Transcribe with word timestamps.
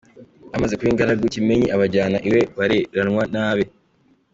Bamaze 0.51 0.73
kuba 0.75 0.91
ingaragu, 0.93 1.31
Kimenyi 1.35 1.67
abajyana 1.75 2.17
iwe 2.27 2.41
bareranwa 2.57 3.23
n’abe. 3.33 3.63